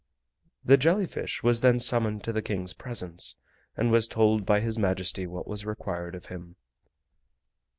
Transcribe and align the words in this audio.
The 0.65 0.77
jelly 0.77 1.05
fish 1.05 1.43
was 1.43 1.61
then 1.61 1.79
summoned 1.79 2.23
to 2.23 2.33
the 2.33 2.41
King's 2.41 2.73
presence, 2.73 3.35
and 3.77 3.91
was 3.91 4.07
told 4.07 4.47
by 4.47 4.59
His 4.59 4.79
Majesty 4.79 5.27
what 5.27 5.47
was 5.47 5.63
required 5.63 6.15
of 6.15 6.25
him. 6.25 6.55